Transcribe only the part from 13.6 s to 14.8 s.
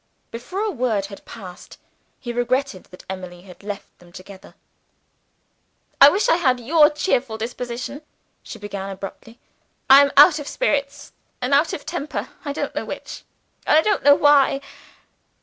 and I don't know why.